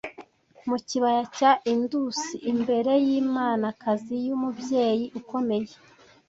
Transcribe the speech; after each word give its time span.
mu 0.67 0.77
kibaya 0.87 1.23
cya 1.37 1.51
Indus 1.73 2.19
imbere 2.51 2.91
y'Imanakazi 3.05 4.15
y’Umubyeyi 4.27 5.05
Ukomeye 5.19 5.73